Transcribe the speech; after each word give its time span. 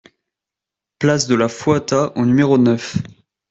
Place 0.99 1.27
de 1.27 1.35
la 1.35 1.47
Foata 1.47 2.11
au 2.15 2.25
numéro 2.25 2.57
neuf 2.57 2.97